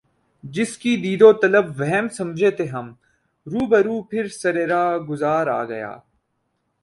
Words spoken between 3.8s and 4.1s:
رو